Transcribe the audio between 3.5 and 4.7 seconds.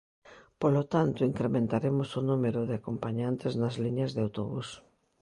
nas liñas de autobús.